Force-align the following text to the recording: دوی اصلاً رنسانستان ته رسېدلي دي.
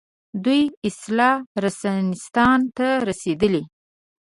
دوی 0.43 0.63
اصلاً 0.87 1.29
رنسانستان 1.63 2.59
ته 2.77 2.87
رسېدلي 3.07 3.61
دي. 3.63 3.63